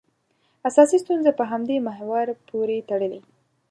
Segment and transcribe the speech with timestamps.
[0.69, 3.21] اساسي ستونزه په همدې محور پورې تړلې.